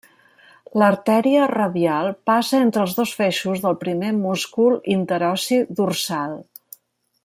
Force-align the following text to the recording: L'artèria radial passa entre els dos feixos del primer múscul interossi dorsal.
L'artèria 0.83 1.43
radial 1.51 2.09
passa 2.31 2.63
entre 2.67 2.83
els 2.85 2.97
dos 3.01 3.13
feixos 3.21 3.63
del 3.67 3.79
primer 3.85 4.11
múscul 4.25 4.81
interossi 4.99 5.65
dorsal. 5.83 6.39